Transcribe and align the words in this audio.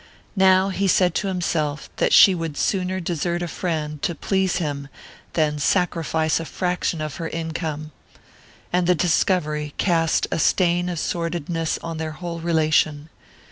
Now 0.35 0.69
he 0.69 0.87
said 0.87 1.13
to 1.13 1.27
himself 1.27 1.87
that 1.97 2.11
she 2.11 2.33
would 2.33 2.57
sooner 2.57 2.99
desert 2.99 3.43
a 3.43 3.47
friend 3.47 4.01
to 4.01 4.15
please 4.15 4.55
him 4.55 4.87
than 5.33 5.59
sacrifice 5.59 6.39
a 6.39 6.45
fraction 6.45 7.01
of 7.01 7.17
her 7.17 7.29
income; 7.29 7.91
and 8.73 8.87
the 8.87 8.95
discovery 8.95 9.75
cast 9.77 10.25
a 10.31 10.39
stain 10.39 10.89
of 10.89 10.97
sordidness 10.97 11.77
on 11.83 11.97
their 11.99 12.13
whole 12.13 12.39
relation. 12.39 13.09